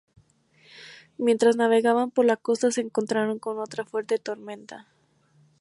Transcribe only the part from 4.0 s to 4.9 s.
tormenta.